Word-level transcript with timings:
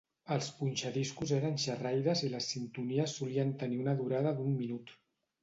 Els 0.35 0.45
punxadiscos 0.61 1.33
eren 1.37 1.59
xerraires 1.63 2.23
i 2.29 2.31
les 2.37 2.49
sintonies 2.55 3.15
solien 3.21 3.53
tenir 3.61 3.79
una 3.85 3.95
durada 4.03 4.35
d"un 4.41 4.59
minut. 4.65 4.99